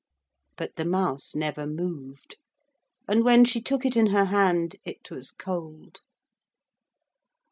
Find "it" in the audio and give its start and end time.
3.85-3.95, 4.83-5.11